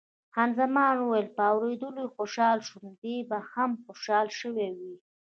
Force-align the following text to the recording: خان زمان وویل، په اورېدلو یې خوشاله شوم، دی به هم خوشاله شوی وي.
خان 0.33 0.49
زمان 0.59 0.95
وویل، 0.97 1.27
په 1.37 1.43
اورېدلو 1.53 2.01
یې 2.05 2.13
خوشاله 2.15 2.63
شوم، 2.69 2.85
دی 3.01 3.15
به 3.29 3.37
هم 3.51 3.71
خوشاله 3.83 4.31
شوی 4.39 4.69
وي. 4.77 4.95